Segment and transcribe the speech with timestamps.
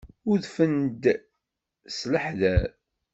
[0.31, 1.03] Udfent-d
[1.95, 2.63] s leḥder.